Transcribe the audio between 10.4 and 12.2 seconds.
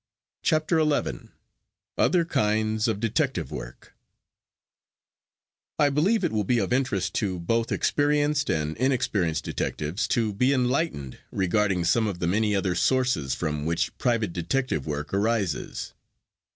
enlightened regarding some of